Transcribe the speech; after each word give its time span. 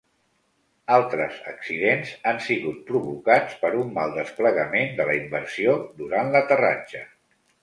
Altres 0.93 1.35
accidents 1.51 2.13
han 2.31 2.41
sigut 2.45 2.79
provocats 2.87 3.59
per 3.67 3.71
un 3.83 3.93
mal 3.99 4.17
desplegament 4.17 4.99
de 5.03 5.07
la 5.11 5.19
inversió 5.21 5.77
durant 6.03 6.35
l'aterratge. 6.39 7.05